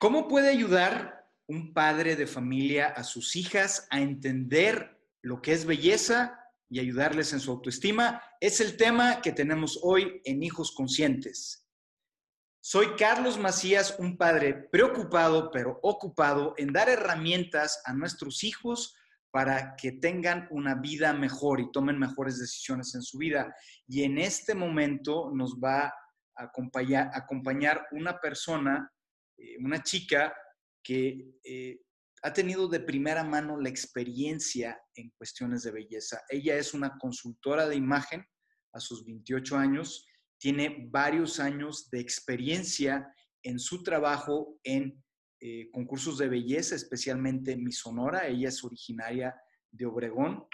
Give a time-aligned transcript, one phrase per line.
[0.00, 5.64] ¿Cómo puede ayudar un padre de familia a sus hijas a entender lo que es
[5.64, 6.38] belleza
[6.70, 8.22] y ayudarles en su autoestima?
[8.40, 11.66] Es el tema que tenemos hoy en Hijos Conscientes.
[12.60, 18.94] Soy Carlos Macías, un padre preocupado pero ocupado en dar herramientas a nuestros hijos
[19.32, 23.52] para que tengan una vida mejor y tomen mejores decisiones en su vida.
[23.88, 25.92] Y en este momento nos va
[26.36, 26.50] a
[27.16, 28.92] acompañar, una persona
[29.38, 30.34] eh, una chica
[30.82, 31.80] que eh,
[32.22, 36.20] ha tenido de primera mano la experiencia en cuestiones de belleza.
[36.28, 38.24] Ella es una consultora de imagen
[38.72, 40.06] a sus 28 años,
[40.38, 43.12] tiene varios años de experiencia
[43.42, 45.02] en su trabajo en
[45.40, 48.26] eh, concursos de belleza, especialmente en mi Sonora.
[48.26, 49.34] Ella es originaria
[49.70, 50.44] de Obregón.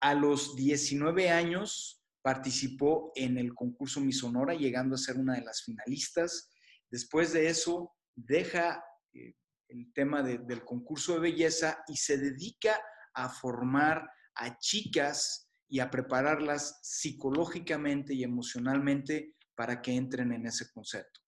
[0.00, 5.44] A los 19 años participó en el concurso Mi Sonora, llegando a ser una de
[5.44, 6.50] las finalistas.
[6.90, 7.92] Después de eso,
[8.26, 9.34] deja eh,
[9.68, 12.80] el tema del concurso de belleza y se dedica
[13.14, 20.70] a formar a chicas y a prepararlas psicológicamente y emocionalmente para que entren en ese
[20.72, 21.20] concepto.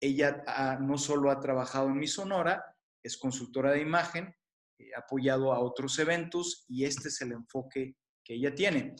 [0.00, 0.42] Ella
[0.80, 2.64] no solo ha trabajado en mi Sonora,
[3.02, 4.34] es consultora de imagen,
[4.78, 8.94] eh, ha apoyado a otros eventos y este es el enfoque que ella tiene.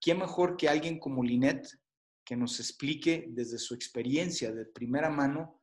[0.00, 1.68] ¿Quién mejor que alguien como Linet
[2.24, 5.60] que nos explique desde su experiencia de primera mano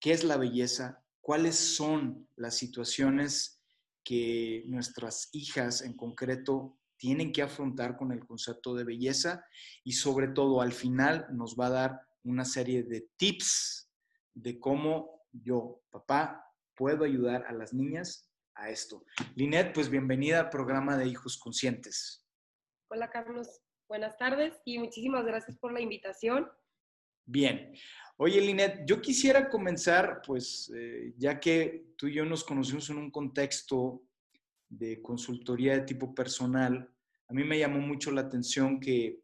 [0.00, 3.62] qué es la belleza, cuáles son las situaciones
[4.04, 9.44] que nuestras hijas en concreto tienen que afrontar con el concepto de belleza
[9.84, 13.90] y sobre todo al final nos va a dar una serie de tips
[14.34, 19.04] de cómo yo, papá, puedo ayudar a las niñas a esto.
[19.34, 22.24] Linet, pues bienvenida al programa de Hijos Conscientes.
[22.88, 26.48] Hola Carlos, buenas tardes y muchísimas gracias por la invitación.
[27.26, 27.74] Bien.
[28.20, 32.98] Oye, Linet, yo quisiera comenzar, pues, eh, ya que tú y yo nos conocimos en
[32.98, 34.02] un contexto
[34.68, 36.92] de consultoría de tipo personal,
[37.28, 39.22] a mí me llamó mucho la atención que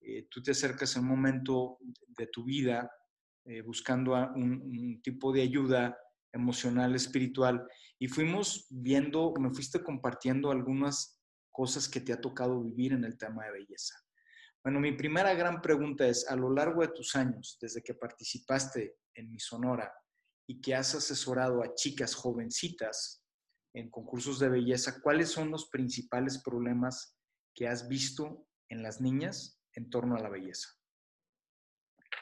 [0.00, 1.76] eh, tú te acercas en un momento
[2.16, 2.90] de tu vida
[3.44, 5.98] eh, buscando un, tipo de ayuda
[6.32, 7.68] emocional, espiritual,
[7.98, 11.20] y fuimos viendo, me fuiste compartiendo algunas
[11.50, 13.94] cosas que te ha tocado vivir en el tema de belleza.
[14.64, 18.98] Bueno, mi primera gran pregunta es, a lo largo de tus años, desde que participaste
[19.14, 19.92] en mi Sonora
[20.46, 23.24] y que has asesorado a chicas jovencitas
[23.74, 27.16] en concursos de belleza, ¿cuáles son los principales problemas
[27.54, 30.68] que has visto en las niñas en torno a la belleza?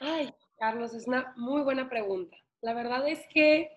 [0.00, 2.36] Ay, Carlos, es una muy buena pregunta.
[2.62, 3.68] La verdad es que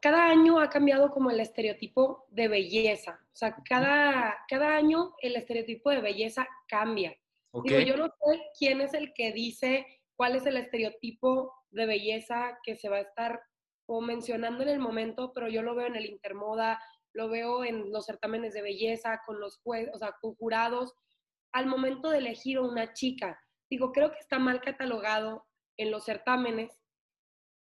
[0.00, 3.20] cada año ha cambiado como el estereotipo de belleza.
[3.32, 7.16] O sea, cada, cada año el estereotipo de belleza cambia.
[7.52, 9.86] yo no sé quién es el que dice
[10.16, 13.40] cuál es el estereotipo de belleza que se va a estar
[13.86, 16.80] o mencionando en el momento, pero yo lo veo en el Intermoda,
[17.14, 20.94] lo veo en los certámenes de belleza, con los jueces, o sea, con jurados,
[21.52, 23.40] al momento de elegir a una chica.
[23.70, 25.46] Digo, creo que está mal catalogado
[25.78, 26.77] en los certámenes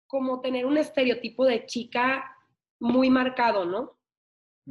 [0.09, 2.25] como tener un estereotipo de chica
[2.81, 3.97] muy marcado, ¿no?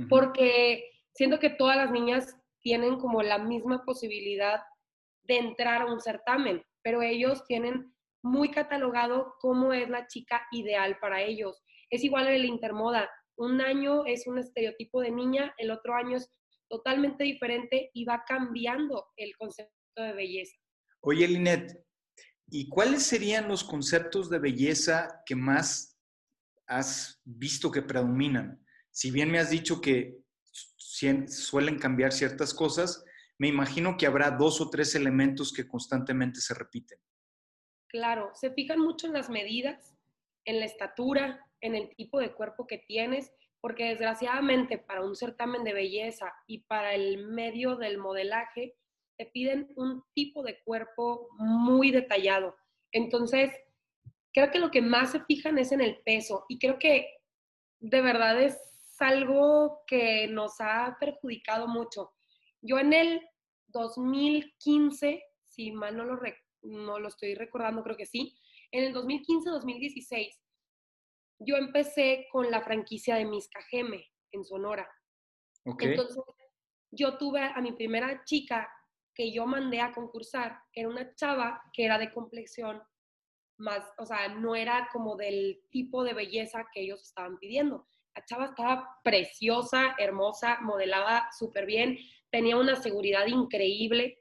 [0.09, 4.61] Porque siento que todas las niñas tienen como la misma posibilidad
[5.23, 10.97] de entrar a un certamen, pero ellos tienen muy catalogado cómo es la chica ideal
[10.99, 11.63] para ellos.
[11.89, 13.09] Es igual en el intermoda.
[13.37, 16.31] Un año es un estereotipo de niña, el otro año es
[16.69, 20.57] totalmente diferente y va cambiando el concepto de belleza.
[21.01, 21.86] Oye, Linet,
[22.49, 25.99] ¿Y cuáles serían los conceptos de belleza que más
[26.65, 28.63] has visto que predominan?
[28.89, 30.17] Si bien me has dicho que
[31.27, 33.03] suelen cambiar ciertas cosas,
[33.37, 36.99] me imagino que habrá dos o tres elementos que constantemente se repiten.
[37.87, 39.95] Claro, se fijan mucho en las medidas,
[40.45, 43.31] en la estatura, en el tipo de cuerpo que tienes,
[43.61, 48.75] porque desgraciadamente para un certamen de belleza y para el medio del modelaje,
[49.17, 52.55] te piden un tipo de cuerpo muy detallado.
[52.91, 53.51] Entonces,
[54.33, 57.07] creo que lo que más se fijan es en el peso y creo que
[57.79, 58.57] de verdad es
[58.99, 62.13] algo que nos ha perjudicado mucho.
[62.61, 63.21] Yo en el
[63.67, 66.19] 2015, si mal no lo,
[66.63, 68.37] no lo estoy recordando, creo que sí,
[68.71, 70.29] en el 2015-2016,
[71.39, 74.89] yo empecé con la franquicia de Miss Cajeme en Sonora.
[75.65, 76.23] Entonces,
[76.91, 78.69] yo tuve a mi primera chica
[79.17, 82.83] que yo mandé a concursar era una chava que era de complexión
[83.59, 87.87] más, o sea, no era como del tipo de belleza que ellos estaban pidiendo.
[88.15, 91.97] La chava estaba preciosa, hermosa, modelaba súper bien,
[92.29, 94.19] tenía una seguridad increíble.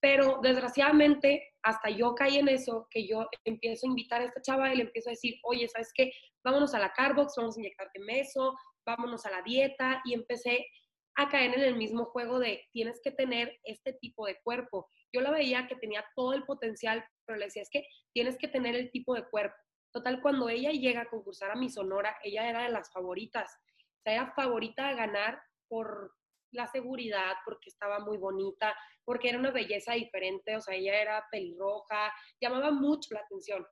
[0.00, 4.72] Pero desgraciadamente, hasta yo caí en eso, que yo empiezo a invitar a esta chava
[4.72, 6.12] y le empiezo a decir, oye, ¿sabes qué?
[6.44, 8.54] Vámonos a la Carbox, vamos a inyectarte meso,
[8.84, 10.02] vámonos a la dieta.
[10.04, 10.66] Y empecé
[11.18, 14.88] a caer en el mismo juego de tienes que tener este tipo de cuerpo.
[15.12, 18.46] Yo la veía que tenía todo el potencial, pero le decía, es que tienes que
[18.46, 19.56] tener el tipo de cuerpo.
[19.92, 23.52] Total, cuando ella llega a concursar a mi Sonora, ella era de las favoritas.
[23.98, 26.14] O sea, era favorita a ganar por
[26.52, 31.26] la seguridad, porque estaba muy bonita, porque era una belleza diferente, o sea, ella era
[31.32, 33.66] pelirroja, llamaba mucho la atención.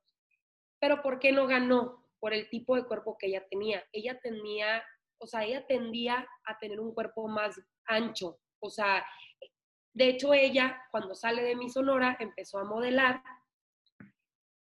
[0.79, 2.03] Pero ¿por qué no ganó?
[2.19, 3.85] Por el tipo de cuerpo que ella tenía.
[3.93, 4.83] Ella tenía,
[5.19, 8.39] o sea, ella tendía a tener un cuerpo más ancho.
[8.59, 9.05] O sea,
[9.93, 13.21] de hecho ella, cuando sale de mi Sonora, empezó a modelar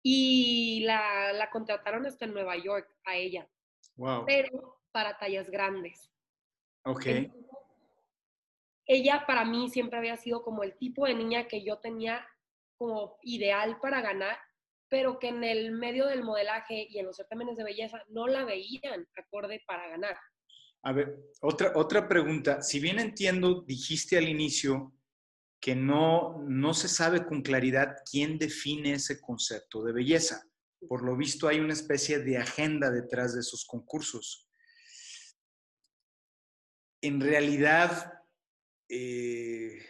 [0.03, 3.47] y la, la contrataron hasta en Nueva York a ella.
[3.95, 4.25] Wow.
[4.25, 6.11] Pero para tallas grandes.
[6.85, 7.05] Ok
[8.89, 12.27] ella para mí siempre había sido como el tipo de niña que yo tenía
[12.75, 14.39] como ideal para ganar,
[14.89, 18.45] pero que en el medio del modelaje y en los certámenes de belleza no la
[18.45, 20.17] veían acorde para ganar.
[20.83, 22.61] A ver, otra, otra pregunta.
[22.61, 24.93] Si bien entiendo, dijiste al inicio
[25.59, 30.47] que no, no se sabe con claridad quién define ese concepto de belleza.
[30.87, 34.47] Por lo visto hay una especie de agenda detrás de esos concursos.
[37.01, 38.13] En realidad,
[38.87, 39.85] eh,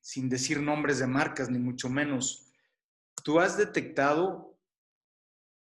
[0.00, 2.52] sin decir nombres de marcas, ni mucho menos,
[3.24, 4.58] ¿tú has detectado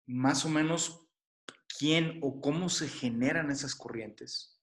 [0.07, 1.07] más o menos
[1.77, 4.60] quién o cómo se generan esas corrientes?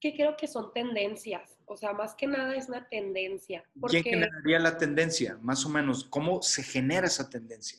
[0.00, 3.64] Que creo que son tendencias, o sea, más que nada es una tendencia.
[3.88, 5.38] ¿Quién generaría la tendencia?
[5.42, 7.78] Más o menos, ¿cómo se genera esa tendencia?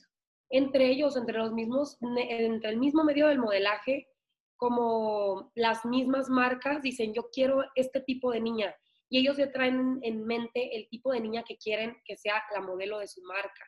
[0.50, 4.10] Entre ellos, entre los mismos, entre el mismo medio del modelaje,
[4.58, 8.76] como las mismas marcas dicen, yo quiero este tipo de niña.
[9.08, 12.62] Y ellos ya traen en mente el tipo de niña que quieren que sea la
[12.62, 13.66] modelo de su marca.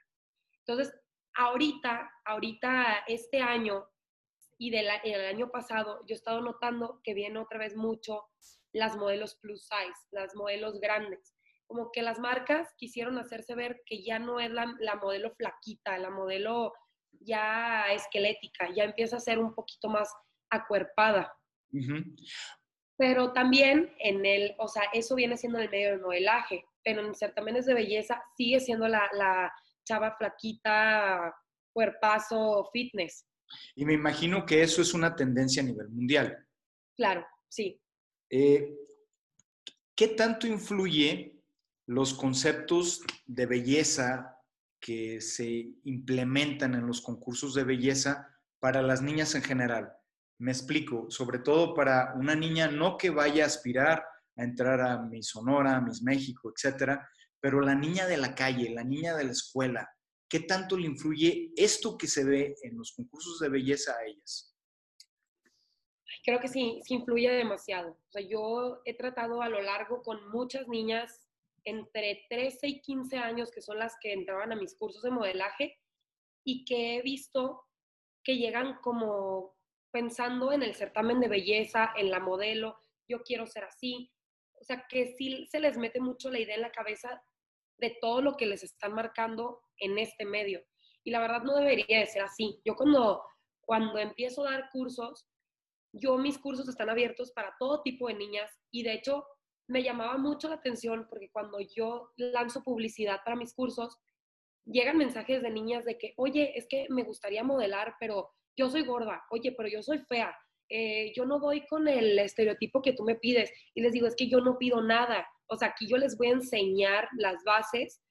[0.59, 0.93] Entonces,
[1.35, 3.87] ahorita, ahorita este año
[4.61, 8.27] y del el año pasado, yo he estado notando que viene otra vez mucho
[8.71, 11.33] las modelos plus size, las modelos grandes.
[11.65, 15.97] Como que las marcas quisieron hacerse ver que ya no es la, la modelo flaquita,
[15.97, 16.73] la modelo
[17.11, 20.13] ya esquelética, ya empieza a ser un poquito más
[20.51, 21.35] acuerpada.
[22.97, 27.03] Pero también en el, o sea, eso viene siendo en el medio del modelaje, pero
[27.03, 29.51] en certámenes de belleza sigue siendo la, la
[29.85, 31.35] chava flaquita,
[31.73, 33.25] cuerpazo, fitness.
[33.75, 36.45] Y me imagino que eso es una tendencia a nivel mundial.
[36.95, 37.79] Claro, sí.
[38.29, 38.75] Eh,
[39.95, 41.41] ¿Qué tanto influye
[41.87, 44.37] los conceptos de belleza
[44.79, 48.27] que se implementan en los concursos de belleza
[48.59, 49.91] para las niñas en general?
[50.39, 54.03] Me explico, sobre todo para una niña no que vaya a aspirar
[54.37, 57.07] a entrar a mi Sonora, a Miss México, etcétera,
[57.39, 59.89] pero la niña de la calle, la niña de la escuela,
[60.31, 64.55] ¿qué tanto le influye esto que se ve en los concursos de belleza a ellas?
[66.23, 67.91] Creo que sí, sí influye demasiado.
[68.07, 71.27] O sea, yo he tratado a lo largo con muchas niñas
[71.65, 75.77] entre 13 y 15 años, que son las que entraban a mis cursos de modelaje,
[76.45, 77.65] y que he visto
[78.23, 79.57] que llegan como
[79.91, 84.13] pensando en el certamen de belleza, en la modelo, yo quiero ser así.
[84.53, 87.21] O sea, que sí se les mete mucho la idea en la cabeza
[87.81, 90.61] de todo lo que les están marcando en este medio.
[91.03, 92.61] Y la verdad no debería de ser así.
[92.63, 93.23] Yo cuando,
[93.61, 95.27] cuando empiezo a dar cursos,
[95.91, 99.25] yo mis cursos están abiertos para todo tipo de niñas y de hecho
[99.67, 103.97] me llamaba mucho la atención porque cuando yo lanzo publicidad para mis cursos,
[104.65, 108.83] llegan mensajes de niñas de que, oye, es que me gustaría modelar, pero yo soy
[108.83, 110.35] gorda, oye, pero yo soy fea,
[110.73, 113.51] eh, yo no doy con el estereotipo que tú me pides.
[113.73, 115.27] Y les digo, es que yo no pido nada.
[115.51, 118.01] O sea, aquí yo les voy a enseñar las bases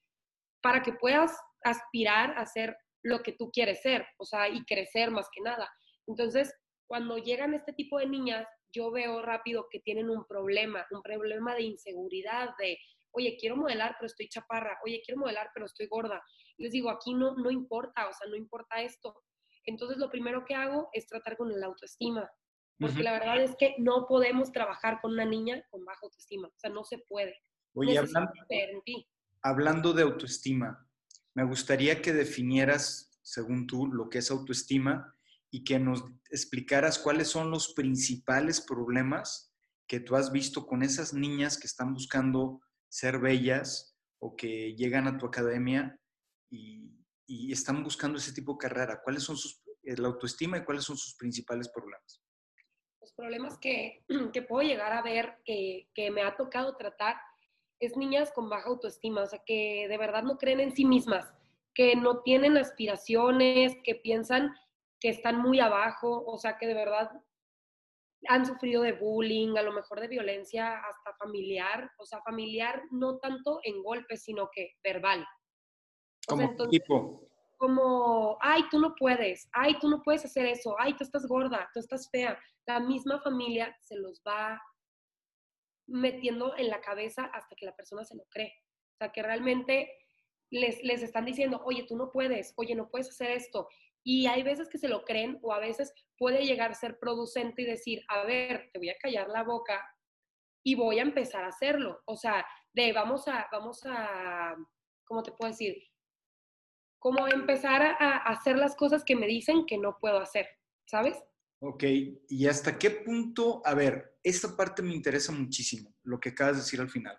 [0.61, 5.09] para que puedas aspirar a ser lo que tú quieres ser, o sea, y crecer
[5.09, 5.67] más que nada.
[6.05, 6.53] Entonces,
[6.87, 11.55] cuando llegan este tipo de niñas, yo veo rápido que tienen un problema, un problema
[11.55, 12.77] de inseguridad, de,
[13.11, 16.21] oye, quiero modelar, pero estoy chaparra, oye, quiero modelar, pero estoy gorda.
[16.57, 19.15] Y les digo, aquí no, no importa, o sea, no importa esto.
[19.65, 22.29] Entonces, lo primero que hago es tratar con el autoestima,
[22.81, 26.59] porque la verdad es que no podemos trabajar con una niña con baja autoestima, o
[26.59, 27.35] sea, no se puede.
[27.73, 28.31] Oye, hablando,
[29.41, 30.87] hablando de autoestima,
[31.33, 35.15] me gustaría que definieras, según tú, lo que es autoestima
[35.49, 39.53] y que nos explicaras cuáles son los principales problemas
[39.87, 45.07] que tú has visto con esas niñas que están buscando ser bellas o que llegan
[45.07, 45.97] a tu academia
[46.49, 46.91] y,
[47.25, 49.01] y están buscando ese tipo de carrera?
[49.03, 52.20] ¿Cuáles son sus, eh, la autoestima y cuáles son sus principales problemas?
[53.01, 57.17] Los problemas que, que puedo llegar a ver, que, que me ha tocado tratar,
[57.79, 61.33] es niñas con baja autoestima, o sea, que de verdad no creen en sí mismas,
[61.73, 64.53] que no tienen aspiraciones, que piensan
[64.99, 67.09] que están muy abajo, o sea, que de verdad
[68.27, 73.17] han sufrido de bullying, a lo mejor de violencia hasta familiar, o sea, familiar no
[73.17, 75.25] tanto en golpes, sino que verbal.
[76.27, 77.30] Como tipo.
[77.61, 81.69] Como, ay, tú no puedes, ay, tú no puedes hacer eso, ay, tú estás gorda,
[81.75, 82.35] tú estás fea.
[82.65, 84.59] La misma familia se los va
[85.85, 88.51] metiendo en la cabeza hasta que la persona se lo cree.
[88.93, 89.93] O sea, que realmente
[90.49, 93.67] les, les están diciendo, oye, tú no puedes, oye, no puedes hacer esto.
[94.03, 97.61] Y hay veces que se lo creen o a veces puede llegar a ser producente
[97.61, 99.79] y decir, a ver, te voy a callar la boca
[100.63, 102.01] y voy a empezar a hacerlo.
[102.05, 104.55] O sea, de vamos a, vamos a,
[105.03, 105.90] ¿cómo te puedo decir?
[107.01, 110.47] Como empezar a, hacer las cosas que me dicen que no puedo hacer,
[110.85, 111.17] ¿sabes?
[111.59, 111.83] Ok,
[112.29, 113.63] ¿y hasta qué punto?
[113.65, 117.17] A ver, esta parte me interesa muchísimo, lo que acabas de decir al final,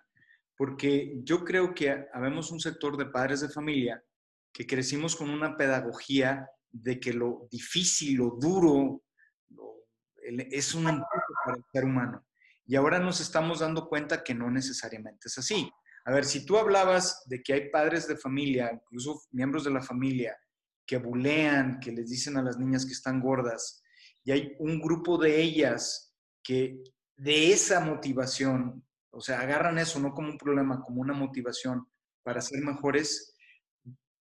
[0.55, 4.01] porque yo creo que habemos un sector de padres de familia
[4.53, 9.03] que crecimos con una pedagogía de que lo difícil, lo duro,
[10.17, 12.25] es un empuje para el ser humano.
[12.65, 15.69] Y ahora nos estamos dando cuenta que no necesariamente es así.
[16.05, 19.81] A ver, si tú hablabas de que hay padres de familia, incluso miembros de la
[19.81, 20.37] familia,
[20.85, 23.81] que bulean, que les dicen a las niñas que están gordas,
[24.23, 26.83] y hay un grupo de ellas que
[27.15, 31.87] de esa motivación, o sea, agarran eso no como un problema, como una motivación
[32.23, 33.35] para ser mejores,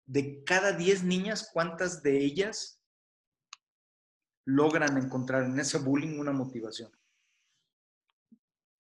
[0.05, 2.81] de cada 10 niñas, ¿cuántas de ellas
[4.45, 6.96] logran encontrar en ese bullying una motivación?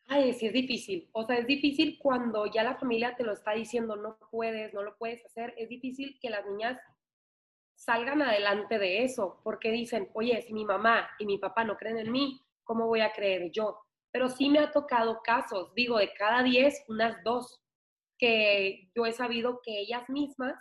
[0.07, 1.09] Ay, sí es difícil.
[1.11, 4.81] O sea, es difícil cuando ya la familia te lo está diciendo, no puedes, no
[4.81, 5.53] lo puedes hacer.
[5.57, 6.79] Es difícil que las niñas
[7.75, 11.99] salgan adelante de eso, porque dicen, oye, si mi mamá y mi papá no creen
[11.99, 13.79] en mí, ¿cómo voy a creer yo?
[14.11, 17.61] Pero sí me ha tocado casos, digo, de cada 10, unas dos,
[18.17, 20.55] que yo he sabido que ellas mismas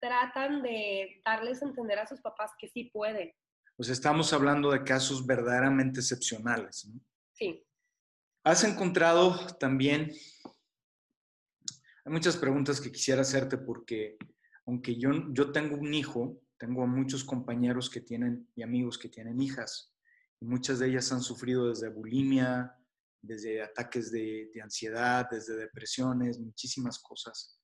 [0.00, 3.32] tratan de darles a entender a sus papás que sí pueden.
[3.76, 6.86] Pues estamos hablando de casos verdaderamente excepcionales.
[6.86, 7.00] ¿no?
[7.32, 7.64] Sí.
[8.44, 10.12] ¿Has encontrado también,
[12.04, 14.16] hay muchas preguntas que quisiera hacerte porque
[14.66, 19.40] aunque yo, yo tengo un hijo, tengo muchos compañeros que tienen y amigos que tienen
[19.40, 19.92] hijas
[20.40, 22.74] muchas de ellas han sufrido desde bulimia,
[23.20, 27.60] desde ataques de, de ansiedad, desde depresiones, muchísimas cosas.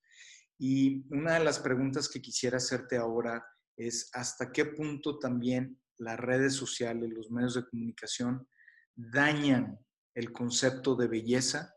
[0.58, 3.44] Y una de las preguntas que quisiera hacerte ahora
[3.76, 8.48] es hasta qué punto también las redes sociales, los medios de comunicación
[8.94, 9.78] dañan
[10.14, 11.76] el concepto de belleza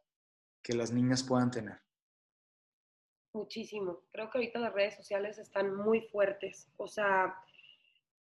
[0.61, 1.79] que las niñas puedan tener.
[3.33, 4.03] Muchísimo.
[4.11, 6.69] Creo que ahorita las redes sociales están muy fuertes.
[6.77, 7.35] O sea,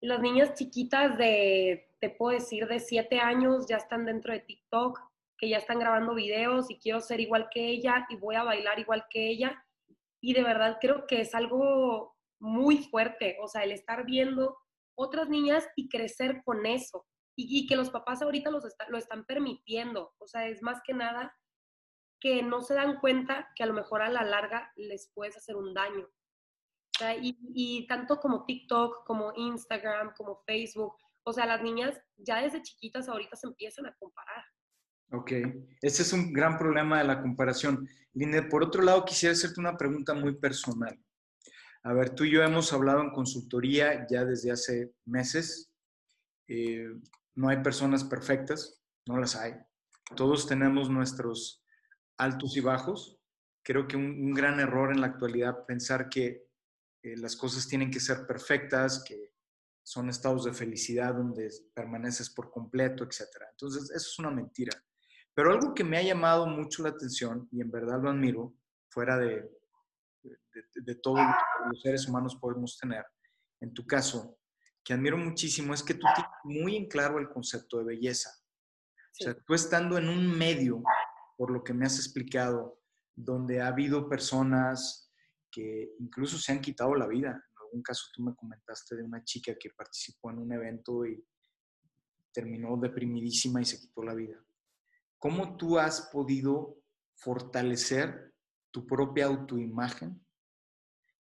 [0.00, 5.00] las niñas chiquitas de, te puedo decir, de siete años ya están dentro de TikTok,
[5.38, 8.78] que ya están grabando videos y quiero ser igual que ella y voy a bailar
[8.78, 9.64] igual que ella
[10.24, 14.56] y de verdad creo que es algo muy fuerte, o sea, el estar viendo
[14.94, 17.04] otras niñas y crecer con eso.
[17.36, 20.14] Y, que los papás ahorita los lo están permitiendo.
[20.18, 21.34] O sea, es más que nada
[22.20, 25.56] que no se dan cuenta que a lo mejor a la larga les puedes hacer
[25.56, 26.08] un daño.
[27.20, 32.62] y, y, tanto como TikTok, como Instagram, como Facebook, o sea, las niñas ya desde
[32.62, 34.44] chiquitas ahorita se empiezan a comparar.
[35.10, 35.32] Ok,
[35.80, 37.88] ese es un gran problema de la comparación.
[38.14, 40.98] Linde, por otro lado, quisiera hacerte una pregunta muy personal.
[41.82, 45.70] A ver, tú y yo hemos hablado en consultoría ya desde hace meses.
[46.48, 46.88] Eh,
[47.34, 49.54] no hay personas perfectas, no las hay.
[50.16, 51.64] Todos tenemos nuestros
[52.18, 53.18] altos y bajos.
[53.62, 56.46] Creo que un, gran error en la actualidad pensar que
[57.02, 59.32] eh, las cosas tienen que ser perfectas, que
[59.82, 63.22] son estados de felicidad donde permaneces por completo, etc.
[63.50, 64.72] Entonces, eso es una mentira.
[65.34, 68.54] Pero algo que me ha llamado mucho la atención, y en verdad lo admiro,
[68.88, 69.50] fuera de,
[70.22, 73.04] de, todo lo que los seres humanos podemos tener,
[73.60, 74.38] en tu caso,
[74.84, 78.30] que admiro muchísimo, es que tú tienes muy en claro el concepto de belleza.
[79.20, 80.82] O sea, tú estando en un medio,
[81.36, 82.80] por lo que me has explicado,
[83.14, 85.10] donde ha habido personas
[85.50, 87.30] que incluso se han quitado la vida.
[87.30, 91.24] En algún caso tú me comentaste de una chica que participó en un evento y
[92.32, 94.44] terminó deprimidísima y se quitó la vida.
[95.18, 96.76] ¿Cómo tú has podido
[97.14, 98.34] fortalecer
[98.72, 100.20] tu propia autoimagen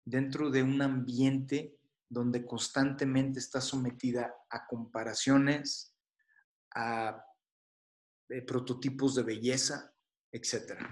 [0.04, 1.78] dentro de un ambiente
[2.14, 5.98] donde constantemente estás sometida a comparaciones,
[6.76, 7.26] a
[8.30, 9.94] eh, prototipos de belleza,
[10.32, 10.90] etcétera?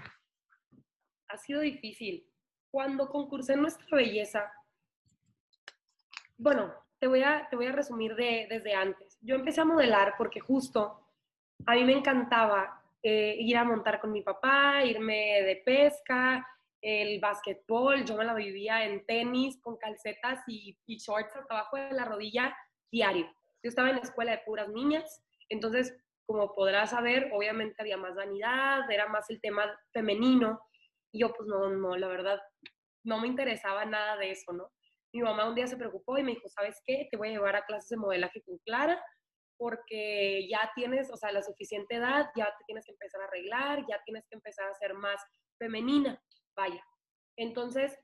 [1.28, 2.28] Ha sido difícil.
[2.70, 4.50] Cuando concursé en nuestra belleza,
[6.36, 9.18] bueno, te voy a, te voy a resumir de, desde antes.
[9.20, 11.08] Yo empecé a modelar porque justo
[11.66, 16.46] a mí me encantaba eh, ir a montar con mi papá, irme de pesca,
[16.82, 21.92] el básquetbol, yo me la vivía en tenis con calcetas y, shorts hasta abajo de
[21.92, 22.54] la rodilla
[22.90, 23.26] diario.
[23.62, 25.96] Yo estaba en la escuela de puras niñas, entonces,
[26.26, 30.60] como podrás saber, obviamente había más vanidad, era más el tema femenino,
[31.12, 32.40] y yo pues no, no, la verdad,
[33.04, 34.72] no me interesaba nada de eso, ¿no?
[35.12, 37.06] Mi mamá un día se preocupó y me dijo, ¿sabes qué?
[37.10, 39.02] Te voy a llevar a clases de modelaje con Clara
[39.58, 43.84] porque ya tienes, o sea, la suficiente edad, ya te tienes que empezar a arreglar,
[43.88, 45.22] ya tienes que empezar a ser más
[45.58, 46.20] femenina,
[46.56, 46.84] vaya.
[47.36, 47.98] Entonces,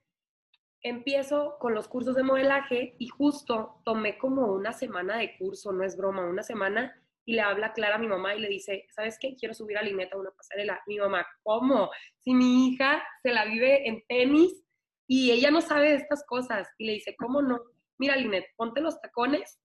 [0.82, 5.84] empiezo con los cursos de modelaje y justo tomé como una semana de curso, no
[5.84, 6.94] es broma, una semana
[7.28, 9.36] y le habla Clara a mi mamá y le dice, ¿sabes qué?
[9.36, 10.80] Quiero subir a Lineta a una pasarela.
[10.86, 11.90] Mi mamá, ¿cómo?
[12.20, 14.64] Si mi hija se la vive en tenis
[15.06, 16.68] y ella no sabe de estas cosas.
[16.78, 17.60] Y le dice, ¿cómo no?
[17.98, 19.60] Mira, Linet, ponte los tacones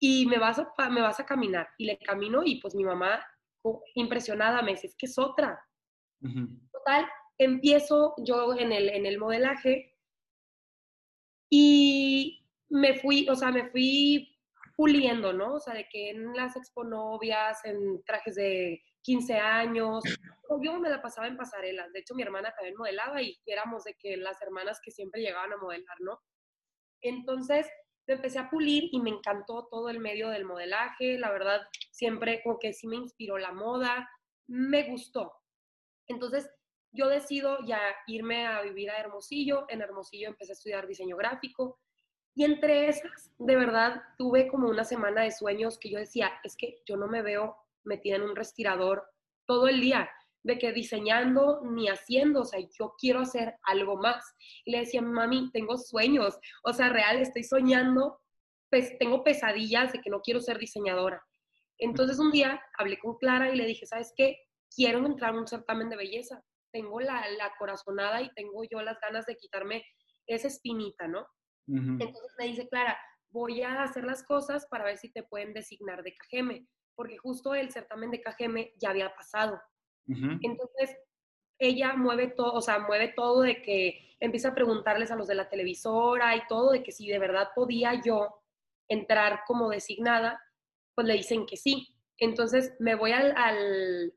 [0.00, 1.68] y me vas a, me vas a caminar.
[1.78, 3.24] Y le camino y pues mi mamá,
[3.94, 5.64] impresionada, me dice, es que es otra.
[6.72, 7.06] Total,
[7.38, 9.94] empiezo yo en el, en el modelaje
[11.50, 14.36] y me fui, o sea, me fui
[14.76, 15.54] puliendo, ¿no?
[15.54, 20.04] O sea, de que en las exponovias, en trajes de 15 años,
[20.62, 21.92] yo me la pasaba en pasarelas.
[21.92, 25.52] De hecho, mi hermana también modelaba y éramos de que las hermanas que siempre llegaban
[25.52, 26.20] a modelar, ¿no?
[27.00, 27.66] Entonces,
[28.06, 31.18] me empecé a pulir y me encantó todo el medio del modelaje.
[31.18, 34.08] La verdad, siempre como que sí me inspiró la moda,
[34.46, 35.32] me gustó.
[36.06, 36.48] Entonces,
[36.96, 39.66] yo decido ya irme a vivir a Hermosillo.
[39.68, 41.78] En Hermosillo empecé a estudiar diseño gráfico
[42.36, 46.54] y entre esas, de verdad, tuve como una semana de sueños que yo decía, es
[46.54, 49.04] que yo no me veo metida en un respirador
[49.46, 50.10] todo el día,
[50.42, 54.22] de que diseñando ni haciendo, o sea, yo quiero hacer algo más.
[54.66, 58.20] Y le decía, mami, tengo sueños, o sea, real, estoy soñando,
[58.68, 61.24] pues tengo pesadillas de que no quiero ser diseñadora.
[61.78, 64.36] Entonces un día hablé con Clara y le dije, ¿sabes qué?
[64.74, 66.44] Quiero entrar a un certamen de belleza.
[66.76, 69.82] Tengo la, la corazonada y tengo yo las ganas de quitarme
[70.26, 71.26] esa espinita, ¿no?
[71.66, 72.98] Entonces me dice, Clara,
[73.30, 77.54] voy a hacer las cosas para ver si te pueden designar de Cajeme, porque justo
[77.54, 79.58] el certamen de Cajeme ya había pasado.
[80.06, 80.94] Entonces,
[81.58, 85.34] ella mueve todo, o sea, mueve todo de que empieza a preguntarles a los de
[85.34, 88.42] la televisora y todo, de que si de verdad podía yo
[88.86, 90.38] entrar como designada,
[90.94, 91.96] pues le dicen que sí.
[92.18, 94.12] Entonces me voy al, al,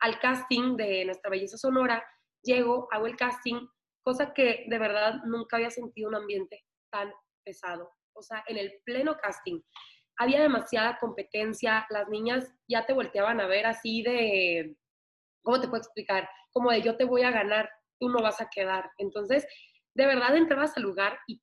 [0.00, 2.04] al casting de Nuestra Belleza Sonora,
[2.42, 3.66] llego, hago el casting
[4.06, 7.12] cosa que de verdad nunca había sentido un ambiente tan
[7.44, 7.90] pesado.
[8.12, 9.60] O sea, en el pleno casting
[10.16, 14.76] había demasiada competencia, las niñas ya te volteaban a ver así de,
[15.42, 16.28] ¿cómo te puedo explicar?
[16.52, 18.88] Como de yo te voy a ganar, tú no vas a quedar.
[18.98, 19.44] Entonces,
[19.94, 21.42] de verdad entrabas al lugar y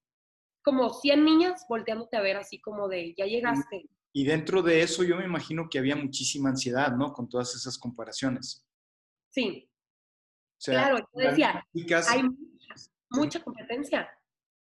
[0.63, 3.89] como 100 niñas volteándote a ver así como de, ya llegaste.
[4.15, 7.11] Y dentro de eso yo me imagino que había muchísima ansiedad, ¿no?
[7.11, 8.63] Con todas esas comparaciones.
[9.31, 9.67] Sí.
[10.63, 11.65] claro, yo decía,
[12.09, 12.23] hay
[13.09, 14.07] mucha competencia,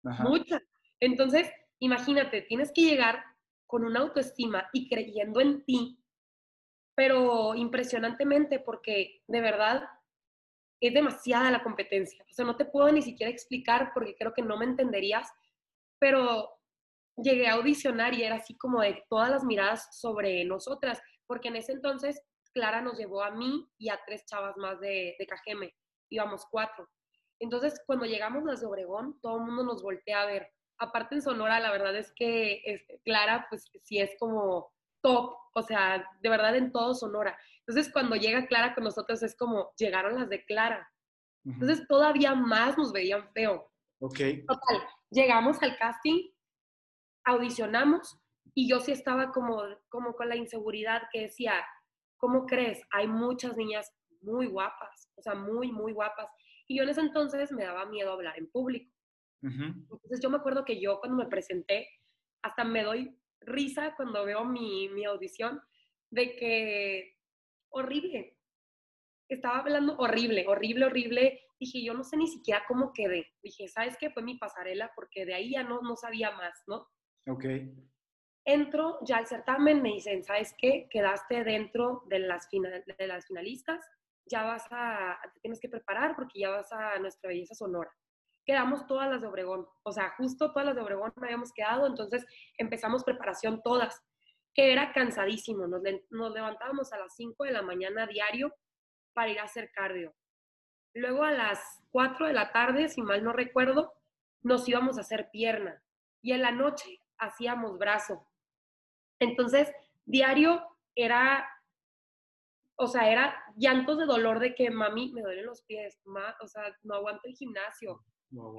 [0.01, 0.59] mucha.
[0.99, 3.23] Entonces, imagínate, tienes que llegar
[3.67, 6.03] con una autoestima y creyendo en ti,
[6.95, 9.83] pero impresionantemente porque de verdad
[10.79, 12.25] es demasiada la competencia.
[12.29, 15.29] O sea, no te puedo ni siquiera explicar porque creo que no me entenderías,
[15.99, 16.49] pero
[17.17, 21.57] llegué a audicionar y era así como de todas las miradas sobre nosotras, porque en
[21.57, 22.21] ese entonces
[22.53, 25.73] Clara nos llevó a mí y a tres chavas más de, de Cajeme,
[26.09, 26.87] íbamos cuatro.
[27.39, 30.49] Entonces, cuando llegamos a Obregón, todo el mundo nos voltea a ver.
[30.77, 34.71] Aparte en Sonora, la verdad es que este, Clara, pues sí es como
[35.01, 37.37] top, o sea, de verdad en todo Sonora.
[37.65, 40.89] Entonces, cuando llega Clara con nosotros es como, llegaron las de Clara.
[41.45, 43.69] Entonces, todavía más nos veían feo.
[43.99, 44.19] Ok.
[44.47, 46.29] Total, llegamos al casting,
[47.25, 48.19] audicionamos
[48.53, 51.65] y yo sí estaba como, como con la inseguridad que decía,
[52.17, 52.81] ¿cómo crees?
[52.91, 56.27] Hay muchas niñas muy guapas, o sea, muy, muy guapas.
[56.67, 58.91] Y yo en ese entonces me daba miedo hablar en público.
[59.41, 61.89] Entonces yo me acuerdo que yo cuando me presenté,
[62.41, 65.61] hasta me doy risa cuando veo mi, mi audición,
[66.11, 67.17] de que
[67.69, 68.37] horrible.
[69.27, 71.41] Estaba hablando horrible, horrible, horrible.
[71.59, 73.33] Dije, yo no sé ni siquiera cómo quedé.
[73.41, 74.11] Dije, ¿sabes qué?
[74.11, 76.87] Fue mi pasarela porque de ahí ya no, no sabía más, ¿no?
[77.27, 77.45] Ok.
[78.45, 80.87] Entro ya al certamen, me dicen, ¿sabes qué?
[80.89, 83.79] Quedaste dentro de las, final, de las finalistas
[84.25, 87.91] ya vas a, te tienes que preparar porque ya vas a nuestra belleza sonora.
[88.45, 91.87] Quedamos todas las de Obregón, o sea, justo todas las de Obregón me habíamos quedado,
[91.87, 92.25] entonces
[92.57, 94.01] empezamos preparación todas,
[94.53, 98.53] que era cansadísimo, nos, nos levantábamos a las 5 de la mañana diario
[99.13, 100.13] para ir a hacer cardio.
[100.93, 101.59] Luego a las
[101.91, 103.93] 4 de la tarde, si mal no recuerdo,
[104.41, 105.81] nos íbamos a hacer pierna
[106.21, 108.27] y en la noche hacíamos brazo.
[109.19, 109.71] Entonces,
[110.05, 110.61] diario
[110.95, 111.47] era
[112.75, 116.01] o sea, era llantos de dolor de que mami me duelen los pies,
[116.41, 118.03] o sea, no aguanto el gimnasio.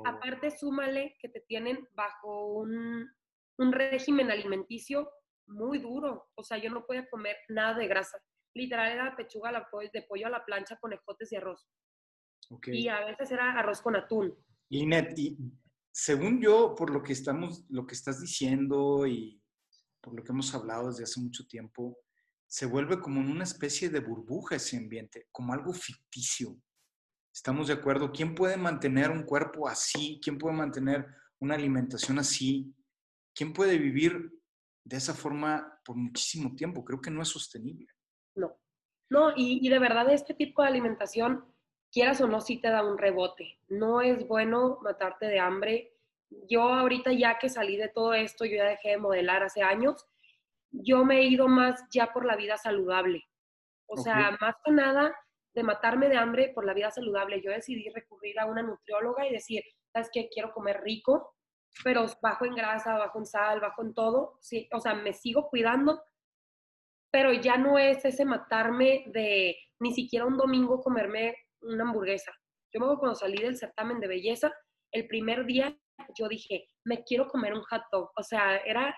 [0.05, 3.11] Aparte, súmale que te tienen bajo un,
[3.59, 5.11] un régimen alimenticio
[5.47, 8.19] muy duro, o sea, yo no podía comer nada de grasa.
[8.55, 11.67] Literal era pechuga de pollo a la plancha con ejotes y arroz.
[12.67, 14.35] Y a veces era arroz con atún.
[14.69, 15.37] Linet, y
[15.95, 19.41] según yo, por lo que estamos, lo que estás diciendo y
[20.01, 21.97] por lo que hemos hablado desde hace mucho tiempo,
[22.49, 26.61] se vuelve como una especie de burbuja ese ambiente, como algo ficticio.
[27.33, 28.11] ¿Estamos de acuerdo?
[28.11, 30.21] ¿Quién puede mantener un cuerpo así?
[30.21, 31.07] ¿Quién puede mantener
[31.39, 32.75] una alimentación así?
[33.33, 34.33] ¿Quién puede vivir
[34.85, 36.85] de esa forma por muchísimo tiempo?
[36.85, 37.87] Creo que no es sostenible.
[38.35, 38.59] No,
[39.11, 41.45] no, y, de verdad este tipo de alimentación,
[41.95, 43.57] quieras o no, sí te da un rebote.
[43.69, 45.93] No es bueno matarte de hambre.
[46.49, 50.05] Yo ahorita ya que salí de todo esto, yo ya dejé de modelar hace años,
[50.73, 53.25] yo me he ido más ya por la vida saludable.
[53.87, 55.15] O sea, más que nada
[55.55, 57.41] de matarme de hambre por la vida saludable.
[57.41, 60.29] Yo decidí recurrir a una nutrióloga y decir, ¿sabes qué?
[60.29, 61.37] Quiero comer rico,
[61.85, 64.37] pero bajo en grasa, bajo en sal, bajo en todo.
[64.41, 66.03] Sí, o sea, me sigo cuidando,
[67.13, 72.33] pero ya no es ese matarme de ni siquiera un domingo comerme una hamburguesa.
[72.73, 74.53] Yo me acuerdo cuando salí del certamen de belleza,
[74.93, 75.77] el primer día
[76.19, 78.11] yo dije, me quiero comer un hot dog.
[78.17, 78.95] O sea, era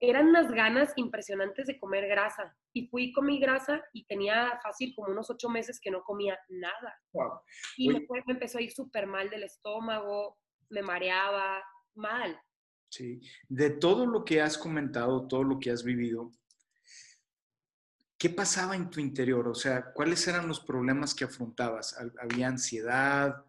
[0.00, 2.56] eran unas ganas impresionantes de comer grasa.
[2.72, 6.38] Y fui con mi grasa y tenía fácil como unos ocho meses que no comía
[6.48, 6.96] nada.
[7.76, 10.38] Y me, me, empezó a ir súper mal del estómago,
[10.70, 11.62] me mareaba,
[11.94, 12.40] mal.
[12.90, 16.32] Sí, de todo lo que has comentado, todo lo que has vivido,
[18.18, 19.46] ¿qué pasaba en tu interior?
[19.48, 21.96] O sea, ¿cuáles eran los problemas que afrontabas?
[22.20, 23.44] ¿Había ansiedad?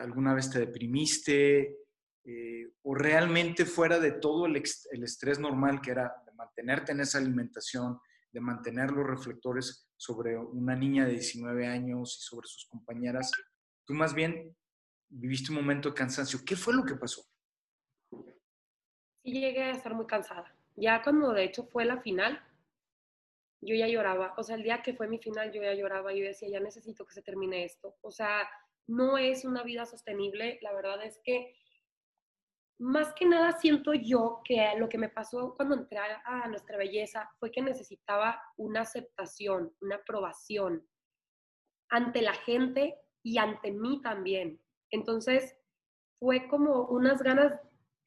[0.00, 1.76] ¿Alguna vez te deprimiste?
[2.24, 7.18] Eh, o realmente fuera de todo el, estrés normal que era de mantenerte en esa
[7.18, 7.98] alimentación,
[8.30, 13.30] de mantener los reflectores sobre una niña de 19 años y sobre sus compañeras,
[13.84, 14.56] tú más bien
[15.08, 16.40] viviste un momento de cansancio.
[16.46, 17.22] ¿Qué fue lo que pasó?
[19.22, 20.54] Sí, llegué a estar muy cansada.
[20.76, 22.40] Ya cuando de hecho fue la final,
[23.62, 24.34] yo ya lloraba.
[24.36, 26.12] O sea, el día que fue mi final, yo ya lloraba.
[26.12, 27.96] Yo decía, ya necesito que se termine esto.
[28.02, 28.48] O sea,
[28.86, 30.58] no es una vida sostenible.
[30.60, 31.54] La verdad es que
[32.78, 37.30] más que nada siento yo que lo que me pasó cuando entré a nuestra belleza
[37.38, 40.84] fue que necesitaba una aceptación, una aprobación
[41.88, 44.60] ante la gente y ante mí también.
[44.90, 45.56] Entonces,
[46.18, 47.52] fue como unas ganas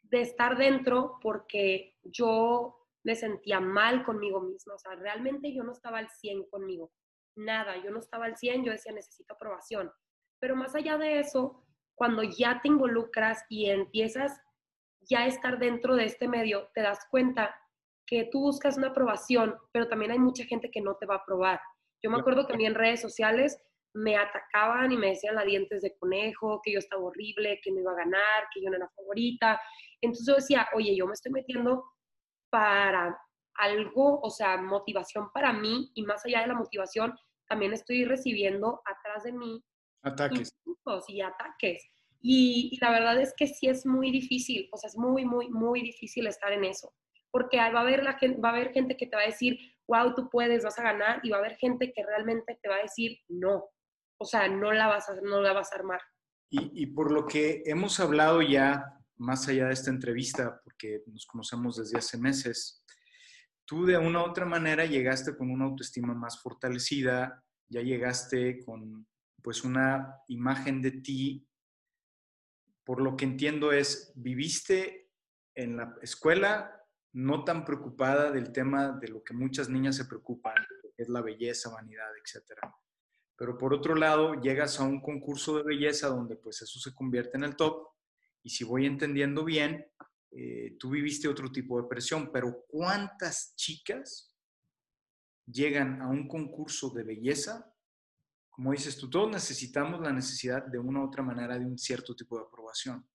[0.03, 2.74] de estar dentro porque yo
[3.05, 6.91] me sentía mal conmigo misma, o sea, realmente yo no estaba al 100 conmigo,
[7.37, 9.91] nada, yo no estaba al 100, yo decía necesito aprobación.
[10.41, 11.63] Pero más allá de eso,
[11.93, 14.41] cuando ya te involucras y empiezas
[15.01, 17.55] ya estar dentro de este medio, te das cuenta
[18.07, 21.19] que tú buscas una aprobación, pero también hay mucha gente que no te va a
[21.19, 21.59] aprobar.
[22.03, 23.61] Yo me acuerdo que a mí en redes sociales
[23.93, 27.81] me atacaban y me decían la dientes de conejo, que yo estaba horrible, que no
[27.81, 29.61] iba a ganar, que yo no era favorita.
[30.01, 31.83] Entonces yo decía, oye, yo me estoy metiendo
[32.49, 33.17] para
[33.55, 37.13] algo, o sea, motivación para mí y más allá de la motivación,
[37.47, 39.63] también estoy recibiendo atrás de mí
[40.05, 40.51] ataques
[41.07, 41.83] y ataques.
[42.21, 45.81] Y, la verdad es que sí es muy difícil, o sea, es muy, muy, muy
[45.81, 46.93] difícil estar en eso.
[47.31, 49.59] Porque va a, haber la gente, va a haber gente que te va a decir,
[49.87, 52.77] wow, tú puedes, vas a ganar, y va a haber gente que realmente te va
[52.77, 53.65] a decir, no.
[54.17, 56.01] O sea, no la vas a, no la vas a armar.
[56.49, 61.25] Y, y por lo que hemos hablado ya, más allá de esta entrevista, porque nos
[61.25, 62.83] conocemos desde hace meses,
[63.65, 69.07] tú de una u otra manera llegaste con una autoestima más fortalecida, ya llegaste con
[69.41, 71.47] pues una imagen de ti
[72.85, 75.09] por lo que entiendo es, viviste
[75.55, 76.71] en la escuela
[77.13, 80.55] no tan preocupada del tema de lo que muchas niñas se preocupan,
[80.95, 82.59] que es la belleza, vanidad, etc.
[83.35, 87.37] Pero por otro lado, llegas a un concurso de belleza donde pues eso se convierte
[87.37, 87.87] en el top
[88.45, 89.85] y si voy entendiendo bien,
[90.31, 94.33] eh, tú viviste otro tipo de presión, pero ¿cuántas chicas
[95.45, 97.75] llegan a un concurso de belleza
[98.55, 102.15] como dices tú, todos necesitamos la necesidad de una u otra manera de un cierto
[102.15, 103.05] tipo de aprobación.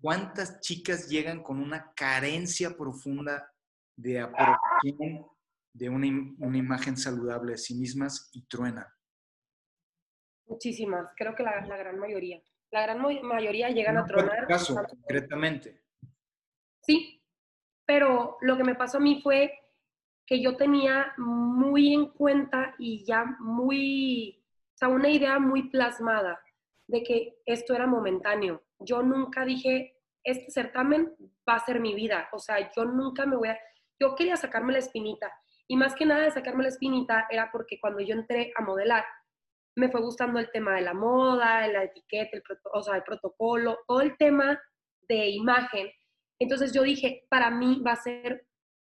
[0.00, 3.50] ¿cuántas chicas llegan con una carencia profunda
[3.96, 5.26] de aprobación,
[5.72, 6.06] de una,
[6.38, 8.86] una imagen saludable de sí mismas y truenan?
[10.46, 12.40] Muchísimas, creo que la, la gran mayoría.
[12.74, 14.48] La gran mayoría llegan a tronar.
[14.48, 15.80] caso, concretamente?
[16.80, 17.22] Sí,
[17.86, 19.56] pero lo que me pasó a mí fue
[20.26, 26.42] que yo tenía muy en cuenta y ya muy o sea, una idea muy plasmada
[26.88, 28.64] de que esto era momentáneo.
[28.80, 31.14] Yo nunca dije, este certamen
[31.48, 32.28] va a ser mi vida.
[32.32, 33.58] O sea, yo nunca me voy a...
[34.00, 35.32] Yo quería sacarme la espinita.
[35.68, 39.04] Y más que nada de sacarme la espinita era porque cuando yo entré a modelar,
[39.76, 43.78] me fue gustando el tema de la moda, la etiqueta, el, o sea, el protocolo,
[43.86, 44.60] todo el tema
[45.08, 45.90] de imagen.
[46.38, 48.46] Entonces yo dije, para mí va a ser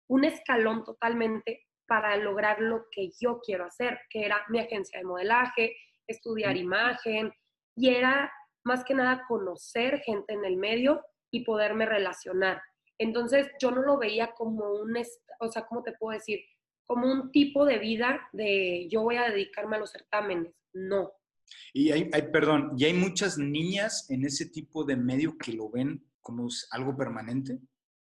[0.10, 5.06] un escalón totalmente para lograr lo que yo quiero hacer, que era mi agencia de
[5.06, 7.34] modelaje, estudiar imagen,
[7.76, 8.32] y era
[8.63, 12.62] más que nada conocer gente en el medio y poderme relacionar.
[12.97, 14.97] Entonces yo no lo veía como un,
[15.39, 16.39] o sea, ¿cómo te puedo decir?
[16.86, 20.54] Como un tipo de vida de yo voy a dedicarme a los certámenes.
[20.78, 21.12] No.
[21.74, 25.70] Y hay, hay, perdón, ¿y hay muchas niñas en ese tipo de medio que lo
[25.70, 27.60] ven como algo permanente?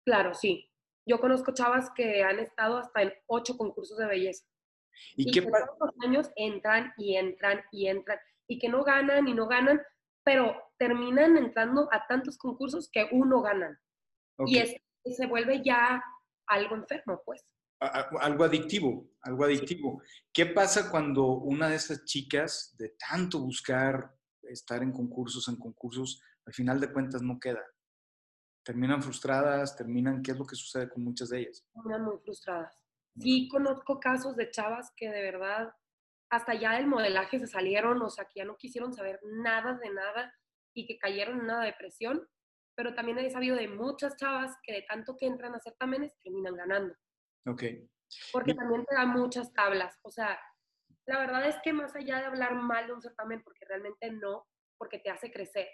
[0.04, 0.70] Claro, sí.
[1.06, 4.44] Yo conozco chavas que han estado hasta en ocho concursos de belleza.
[5.16, 9.34] Y, que todos los años entran y entran y entran y que no ganan y
[9.34, 9.80] no ganan,
[10.24, 13.78] pero terminan entrando a tantos concursos que uno ganan.
[14.46, 14.76] Y, es,
[15.16, 16.02] se vuelve ya
[16.46, 17.44] algo enfermo, pues.
[17.80, 20.02] Algo adictivo, algo adictivo.
[20.32, 26.22] ¿Qué pasa cuando una de esas chicas, de tanto buscar estar en concursos, en concursos,
[26.46, 27.64] al final de cuentas no queda?
[28.62, 31.64] Terminan frustradas, terminan, ¿qué es lo que sucede con muchas de ellas?
[31.72, 32.76] Terminan muy frustradas.
[33.18, 35.74] Sí, conozco casos de chavas que de verdad
[36.30, 39.90] hasta ya del modelaje se salieron, o sea, que ya no quisieron saber nada de
[39.90, 40.32] nada
[40.74, 42.28] y que cayeron en una depresión
[42.80, 46.56] pero también he sabido de muchas chavas que de tanto que entran a certámenes terminan
[46.56, 46.94] ganando.
[47.46, 47.62] Ok.
[48.32, 49.98] Porque también te dan muchas tablas.
[50.02, 50.38] O sea,
[51.06, 54.46] la verdad es que más allá de hablar mal de un certamen, porque realmente no,
[54.78, 55.68] porque te hace crecer,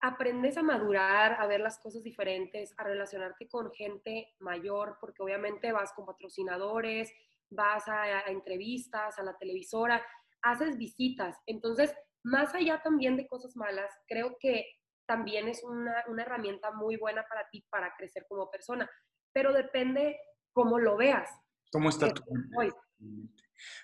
[0.00, 5.72] aprendes a madurar, a ver las cosas diferentes, a relacionarte con gente mayor, porque obviamente
[5.72, 7.10] vas con patrocinadores,
[7.50, 10.04] vas a, a entrevistas, a la televisora,
[10.42, 11.38] haces visitas.
[11.46, 14.66] Entonces, más allá también de cosas malas, creo que
[15.06, 18.90] también es una, herramienta muy buena para ti para crecer como persona,
[19.34, 20.16] pero depende
[20.52, 21.28] cómo lo veas.
[21.70, 22.22] ¿Cómo está tu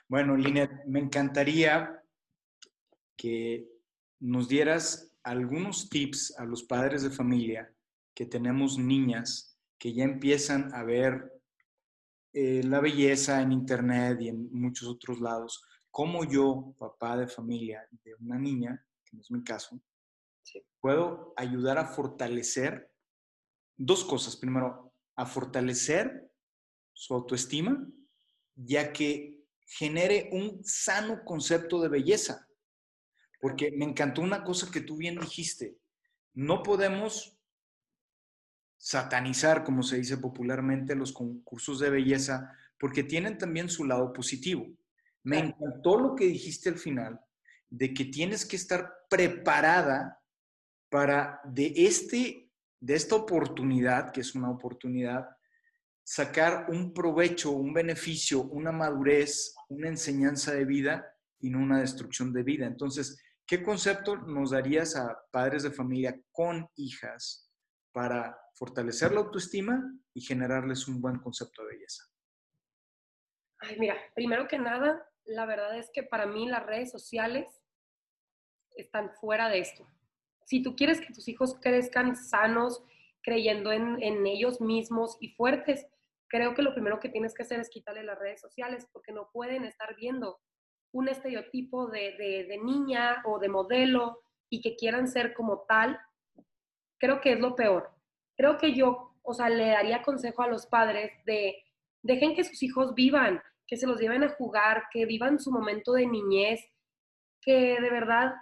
[0.09, 2.03] Bueno, Linet, me encantaría
[3.17, 3.69] que
[4.21, 7.75] nos dieras algunos tips a los padres de familia
[8.15, 11.33] que tenemos niñas que ya empiezan a ver
[12.33, 15.65] eh, la belleza en internet y en muchos otros lados.
[15.91, 19.81] Como yo, papá de familia de una niña, que no es mi caso,
[20.81, 22.93] puedo ayudar a fortalecer
[23.77, 24.37] dos cosas.
[24.37, 24.90] Primero,
[25.21, 26.33] a fortalecer
[26.95, 27.87] su autoestima,
[28.55, 32.49] ya que genere un sano concepto de belleza.
[33.39, 35.77] Porque me encantó una cosa que tú bien dijiste.
[36.33, 37.39] No podemos
[38.79, 44.67] satanizar, como se dice popularmente, los concursos de belleza, porque tienen también su lado positivo.
[45.23, 47.21] Me encantó lo que dijiste al final,
[47.69, 50.19] de que tienes que estar preparada
[50.89, 52.50] para de, este,
[52.81, 55.29] de esta oportunidad, que es una oportunidad,
[56.03, 62.33] sacar un provecho, un beneficio, una madurez, una enseñanza de vida y no una destrucción
[62.33, 62.67] de vida.
[62.67, 67.51] Entonces, ¿qué concepto nos darías a padres de familia con hijas
[67.93, 69.83] para fortalecer la autoestima
[70.15, 72.05] y generarles un buen concepto de belleza?
[73.59, 77.47] Ay, mira, primero que nada, la verdad es que para mí las redes sociales
[78.75, 79.87] están fuera de esto
[80.51, 82.83] si tú quieres que tus hijos crezcan sanos,
[83.23, 85.87] creyendo en, ellos mismos y fuertes,
[86.27, 89.31] creo que lo primero que tienes que hacer es quitarle las redes sociales porque no
[89.33, 90.41] pueden estar viendo
[90.91, 95.97] un estereotipo de, niña o de modelo y que quieran ser como tal.
[96.99, 97.89] Creo que es lo peor.
[98.37, 101.63] Creo que yo, o sea, le daría consejo a los padres de
[102.03, 105.93] dejen que sus hijos vivan, que se los lleven a jugar, que vivan su momento
[105.93, 106.61] de niñez,
[107.41, 108.33] que de verdad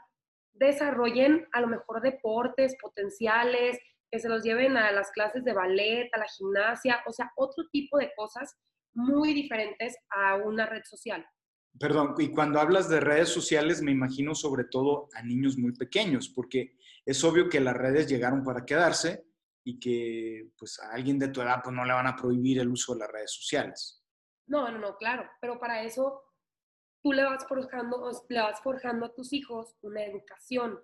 [0.59, 3.79] desarrollen a lo mejor deportes potenciales,
[4.11, 7.65] que se los lleven a las clases de ballet, a la gimnasia, o sea, otro
[7.71, 8.57] tipo de cosas
[8.95, 11.27] muy diferentes a una red social.
[11.79, 16.29] Perdón, y cuando hablas de redes sociales me imagino sobre todo a niños muy pequeños,
[16.29, 19.25] porque es obvio que las redes llegaron para quedarse
[19.65, 22.69] y que pues a alguien de tu edad pues no le van a prohibir el
[22.69, 24.03] uso de las redes sociales.
[24.47, 26.23] No, no, no, claro, pero para eso
[27.03, 30.79] tú le vas forjando, le vas forjando a tus hijos una educación.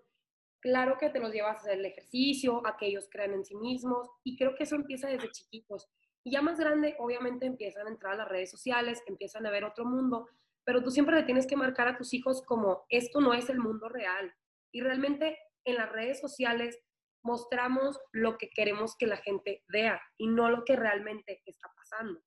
[0.60, 3.54] Claro que te los llevas a hacer el ejercicio, a que ellos crean en sí
[3.54, 5.88] mismos, y creo que eso empieza desde chiquitos.
[6.24, 9.64] Y ya más grande, obviamente empiezan a entrar a las redes sociales, empiezan a ver
[9.64, 10.26] otro mundo,
[10.64, 13.58] pero tú siempre le tienes que marcar a tus hijos como esto no es el
[13.58, 14.32] mundo real.
[14.72, 16.78] Y realmente en las redes sociales
[17.22, 22.20] mostramos lo que queremos que la gente vea y no lo que realmente está pasando.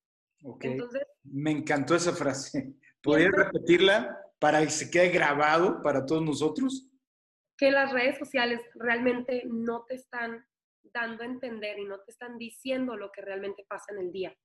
[0.61, 2.75] Entonces, Me encantó esa frase.
[3.07, 6.91] ¿Podrías repetirla para que se quede grabado para todos nosotros?
[7.57, 10.45] Que las redes sociales realmente no te están
[10.83, 14.37] dando a entender y no te están diciendo lo que realmente pasa en el día.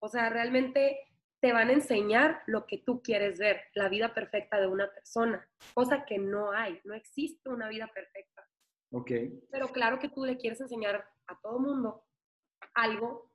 [0.00, 0.98] O sea, realmente
[1.40, 5.48] te van a enseñar lo que tú quieres ver, la vida perfecta de una persona,
[5.72, 8.46] cosa que no hay, no existe una vida perfecta.
[8.92, 9.12] Ok.
[9.50, 12.04] Pero claro que tú le quieres enseñar a todo mundo
[12.74, 13.32] algo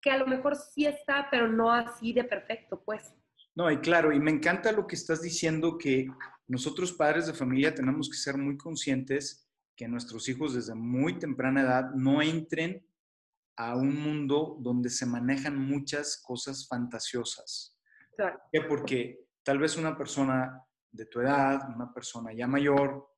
[0.00, 3.14] que a lo mejor sí está, pero no así de perfecto, pues.
[3.56, 6.06] No, y claro, y me encanta lo que estás diciendo, que
[6.46, 11.62] nosotros padres de familia tenemos que ser muy conscientes que nuestros hijos desde muy temprana
[11.62, 12.86] edad no entren
[13.56, 17.74] a un mundo donde se manejan muchas cosas fantasiosas.
[18.68, 23.08] Porque tal vez una persona de tu edad, una persona ya mayor,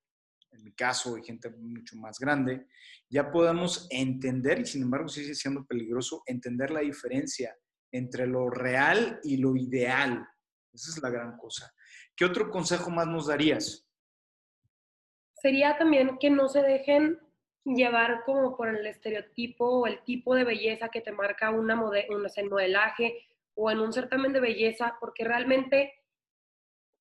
[0.52, 2.68] en mi caso, hay gente mucho más grande,
[3.10, 7.56] ya podemos entender, y sin embargo sigue siendo peligroso, entender la diferencia
[7.92, 10.26] entre lo real y lo ideal.
[10.72, 11.72] Esa es la gran cosa.
[12.14, 13.86] ¿Qué otro consejo más nos darías?
[15.34, 17.18] Sería también que no se dejen
[17.64, 22.48] llevar como por el estereotipo o el tipo de belleza que te marca una un,
[22.50, 25.92] modelaje o en un certamen de belleza, porque realmente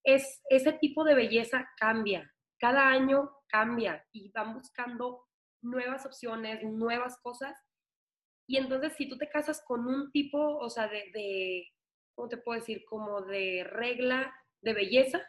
[0.04, 2.34] es, ese tipo de belleza cambia.
[2.58, 5.28] Cada año cambia y van buscando
[5.62, 7.58] nuevas opciones, nuevas cosas.
[8.48, 11.68] Y entonces si tú te casas con un tipo, o sea, de, de
[12.16, 12.84] ¿cómo te puedo decir?
[12.86, 15.22] Como de regla de belleza,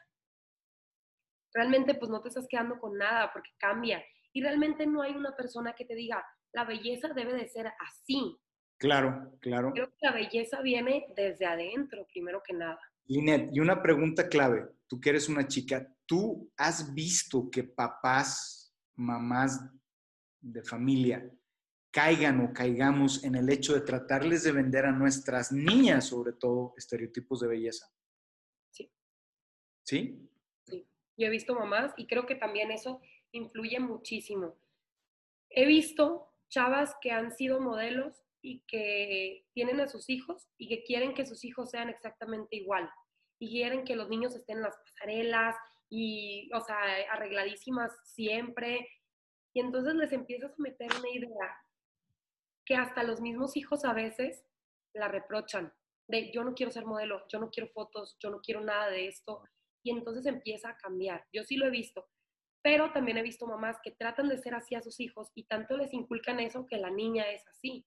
[1.52, 4.02] realmente pues no te estás quedando con nada porque cambia.
[4.32, 8.38] Y realmente no hay una persona que te diga, la belleza debe de ser así.
[8.78, 9.72] Claro, claro.
[9.72, 12.78] Creo que la belleza viene desde adentro, primero que nada.
[13.06, 18.72] Linet, y una pregunta clave, tú que eres una chica, ¿tú has visto que papás,
[18.96, 19.60] mamás
[20.40, 21.28] de familia
[21.98, 26.72] caigan o caigamos en el hecho de tratarles de vender a nuestras niñas, sobre todo,
[26.76, 27.92] estereotipos de belleza?
[28.70, 28.92] Sí.
[29.82, 30.30] ¿Sí?
[30.64, 30.86] Sí.
[31.16, 33.00] Yo he visto mamás y creo que también eso
[33.32, 34.54] influye muchísimo.
[35.50, 40.84] He visto chavas que han sido modelos y que tienen a sus hijos y que
[40.84, 42.88] quieren que sus hijos sean exactamente igual
[43.40, 45.56] y quieren que los niños estén en las pasarelas
[45.90, 46.78] y, o sea,
[47.10, 48.88] arregladísimas siempre.
[49.52, 51.56] Y entonces les empiezas a meter una idea
[52.68, 54.44] que hasta los mismos hijos a veces
[54.94, 55.72] la reprochan,
[56.06, 59.08] de yo no quiero ser modelo, yo no quiero fotos, yo no quiero nada de
[59.08, 59.42] esto.
[59.82, 61.26] Y entonces empieza a cambiar.
[61.32, 62.08] Yo sí lo he visto
[62.62, 65.76] pero también he visto mamás que tratan de ser así a sus hijos y tanto
[65.76, 67.86] les inculcan eso que la niña es así.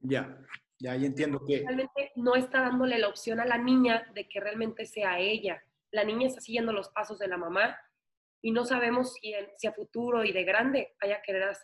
[0.00, 0.38] Ya,
[0.78, 1.58] ya, entiendo que...
[1.60, 5.62] Realmente no está dándole la opción a la niña de que realmente sea ella.
[5.90, 7.78] La niña está siguiendo los pasos de la mamá
[8.42, 11.56] y no sabemos si, si a futuro y de grande vaya a, querer,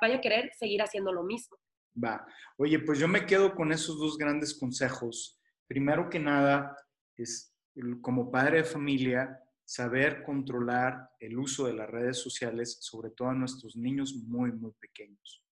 [0.00, 1.58] vaya a querer seguir haciendo lo mismo.
[2.02, 2.26] Va.
[2.56, 5.40] Oye, pues yo me quedo con esos dos grandes consejos.
[5.66, 6.76] Primero que nada,
[7.16, 7.54] es
[8.00, 13.34] como padre de familia, saber controlar el uso de las redes sociales, sobre todo a
[13.34, 15.44] nuestros niños muy, muy pequeños.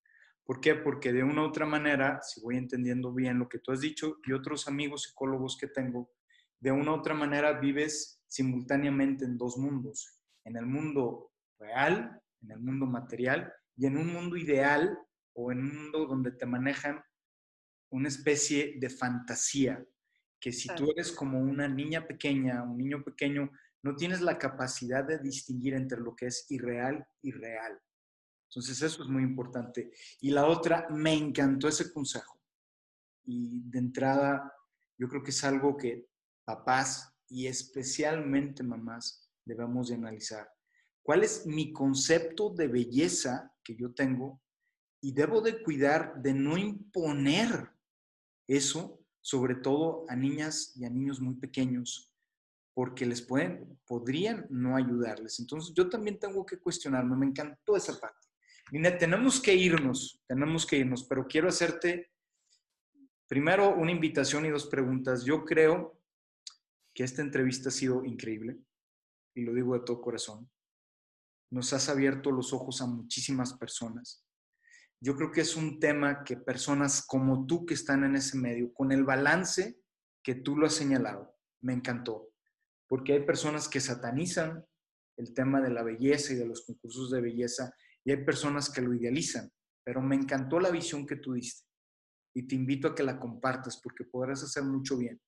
[0.45, 0.75] ¿Por qué?
[0.75, 4.17] Porque de una u otra manera, si voy entendiendo bien lo que tú has dicho
[4.25, 6.11] y otros amigos psicólogos que tengo,
[6.59, 12.51] de una u otra manera vives simultáneamente en dos mundos, en el mundo real, en
[12.51, 14.99] el mundo material y en un mundo ideal
[15.41, 17.01] o en un mundo donde te manejan
[17.93, 19.87] una especie de fantasía,
[20.41, 23.49] que si tú eres como una niña pequeña, un niño pequeño,
[23.83, 27.79] no tienes la capacidad de distinguir entre lo que es irreal y real.
[28.51, 29.93] Entonces eso es muy importante.
[30.21, 32.41] Y la otra, me encantó ese consejo.
[33.25, 34.53] Y de entrada,
[34.97, 36.09] yo creo que es algo que
[36.45, 40.51] papás y especialmente mamás debemos de analizar.
[41.01, 44.43] ¿Cuál es mi concepto de belleza que yo tengo?
[45.01, 47.71] Y debo de cuidar de no imponer
[48.47, 52.13] eso, sobre todo a niñas y a niños muy pequeños,
[52.75, 55.39] porque les pueden, podrían no ayudarles.
[55.41, 58.27] Entonces, yo también tengo que cuestionarme, me encantó esa parte.
[58.71, 62.11] Mira, tenemos que irnos, tenemos que irnos, pero quiero hacerte
[63.27, 65.25] primero una invitación y dos preguntas.
[65.25, 66.01] Yo creo
[66.95, 68.59] que esta entrevista ha sido increíble
[69.35, 70.51] y lo digo de todo corazón.
[71.51, 74.28] Nos has abierto los ojos a muchísimas personas.
[75.01, 78.73] Yo creo que es un tema que personas como tú que están en ese medio,
[78.73, 79.81] con el balance
[80.23, 82.29] que tú lo has señalado, me encantó
[82.89, 84.65] porque hay personas que satanizan
[85.17, 87.73] el tema de la belleza y de los concursos de belleza
[88.05, 89.51] y hay personas que lo idealizan,
[89.85, 91.67] pero me encantó la visión que tú diste
[92.35, 95.21] y te invito a que la compartas porque podrás hacer mucho bien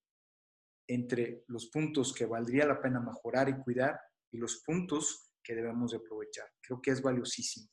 [0.88, 4.00] entre los puntos que valdría la pena mejorar y cuidar
[4.32, 6.48] y los puntos que debemos de aprovechar.
[6.60, 7.68] Creo que es valiosísimo.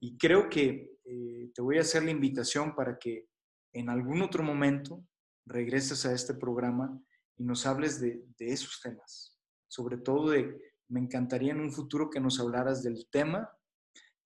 [0.00, 3.28] Y creo que eh, te voy a hacer la invitación para que
[3.72, 5.04] en algún otro momento
[5.44, 7.00] regreses a este programa
[7.36, 9.36] y nos hables de, esos temas.
[9.68, 13.50] Sobre todo de, me encantaría en un futuro que nos hablaras del tema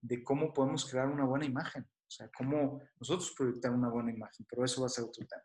[0.01, 1.83] de cómo podemos crear una buena imagen.
[1.83, 5.43] O sea, cómo nosotros proyectar una buena imagen, pero eso va a ser otro tema.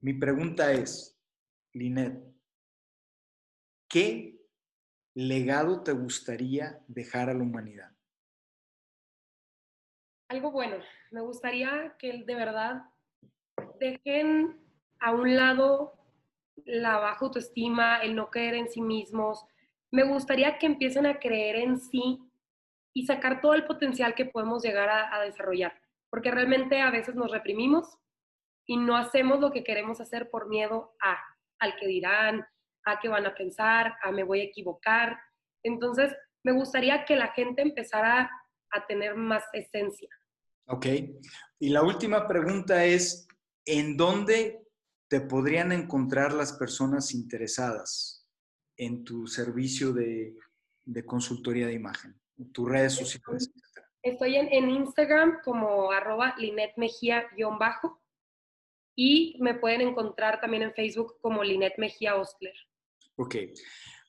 [0.00, 1.18] Mi pregunta es,
[1.74, 2.22] Linet,
[3.88, 4.40] ¿qué
[5.14, 7.90] legado te gustaría dejar a la humanidad?
[10.30, 10.76] Algo bueno.
[11.10, 12.84] Me gustaría que de verdad
[13.80, 14.60] dejen
[15.00, 15.92] a un lado
[16.64, 19.44] la baja autoestima, el no creer en sí mismos.
[19.90, 22.20] Me gustaría que empiecen a creer en sí
[22.94, 25.76] y sacar todo el potencial que podemos llegar a, desarrollar,
[26.10, 27.98] porque realmente a veces nos reprimimos
[28.66, 31.18] y no hacemos lo que queremos hacer por miedo a
[31.58, 32.46] al que dirán,
[32.84, 35.18] a qué van a pensar, a me voy a equivocar.
[35.64, 38.30] Entonces, me gustaría que la gente empezara
[38.70, 40.08] a tener más esencia.
[40.70, 40.86] Ok.
[41.58, 43.26] Y la última pregunta es,
[43.64, 44.60] ¿en dónde
[45.08, 48.24] te podrían encontrar las personas interesadas
[48.76, 50.36] en tu servicio de,
[51.04, 52.18] consultoría de imagen,
[52.52, 53.52] tus redes sociales,
[54.02, 58.00] Estoy en, Instagram como arroba Linet Mejía-bajo
[58.96, 62.54] y me pueden encontrar también en Facebook como Linet Mejía Ostler.
[63.16, 63.36] Ok,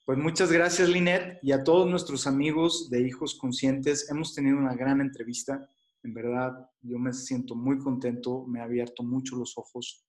[0.05, 4.09] pues muchas gracias Linet y a todos nuestros amigos de Hijos Conscientes.
[4.09, 5.67] Hemos tenido una gran entrevista.
[6.03, 10.05] En verdad, yo me siento muy contento, me ha abierto mucho los ojos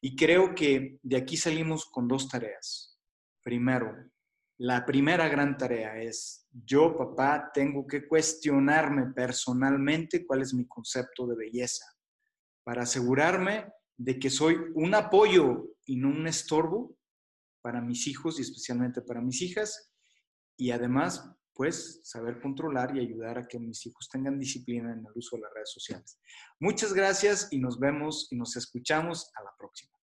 [0.00, 2.98] y creo que de aquí salimos con dos tareas.
[3.42, 3.94] Primero,
[4.58, 11.26] la primera gran tarea es, yo papá tengo que cuestionarme personalmente cuál es mi concepto
[11.26, 11.84] de belleza
[12.64, 16.96] para asegurarme de que soy un apoyo y no un estorbo
[17.62, 19.92] para mis hijos y especialmente para mis hijas.
[20.56, 25.12] Y además, pues, saber controlar y ayudar a que mis hijos tengan disciplina en el
[25.12, 26.20] uso de las redes sociales.
[26.60, 29.97] Muchas gracias y nos vemos y nos escuchamos a la próxima.